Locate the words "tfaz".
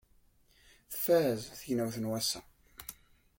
0.93-1.41